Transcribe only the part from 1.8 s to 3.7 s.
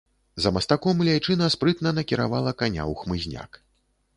накіравала каня ў хмызняк.